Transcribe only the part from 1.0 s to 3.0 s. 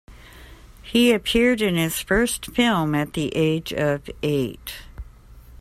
appeared in his first film